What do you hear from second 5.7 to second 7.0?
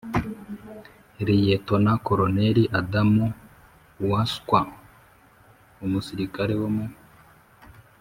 umusirikari wo mu